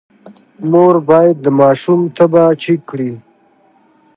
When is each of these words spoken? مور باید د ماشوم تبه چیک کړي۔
مور 0.71 0.95
باید 1.09 1.35
د 1.45 1.47
ماشوم 1.59 1.99
تبه 2.15 2.43
چیک 2.61 2.81
کړي۔ 2.89 3.11